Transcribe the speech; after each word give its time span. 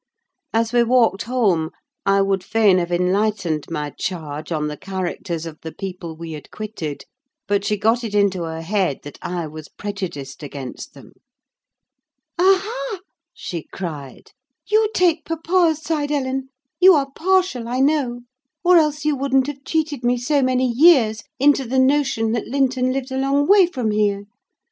As 0.51 0.73
we 0.73 0.81
walked 0.81 1.21
home, 1.29 1.69
I 2.07 2.23
would 2.23 2.43
fain 2.43 2.79
have 2.79 2.91
enlightened 2.91 3.67
my 3.69 3.91
charge 3.91 4.51
on 4.51 4.67
the 4.67 4.75
characters 4.75 5.45
of 5.45 5.59
the 5.61 5.71
people 5.71 6.15
we 6.17 6.31
had 6.31 6.49
quitted: 6.49 7.03
but 7.47 7.63
she 7.63 7.77
got 7.77 8.03
it 8.03 8.15
into 8.15 8.41
her 8.41 8.63
head 8.63 9.01
that 9.03 9.19
I 9.21 9.45
was 9.45 9.69
prejudiced 9.69 10.41
against 10.41 10.95
them. 10.95 11.13
"Aha!" 12.39 13.01
she 13.31 13.67
cried, 13.71 14.31
"you 14.65 14.89
take 14.95 15.23
papa's 15.23 15.83
side, 15.83 16.11
Ellen: 16.11 16.49
you 16.79 16.95
are 16.95 17.11
partial 17.15 17.67
I 17.67 17.79
know; 17.79 18.21
or 18.63 18.77
else 18.77 19.05
you 19.05 19.15
wouldn't 19.15 19.45
have 19.45 19.63
cheated 19.63 20.03
me 20.03 20.17
so 20.17 20.41
many 20.41 20.65
years 20.65 21.21
into 21.37 21.63
the 21.63 21.77
notion 21.77 22.31
that 22.31 22.47
Linton 22.47 22.91
lived 22.91 23.11
a 23.11 23.19
long 23.19 23.47
way 23.47 23.67
from 23.67 23.91
here. 23.91 24.23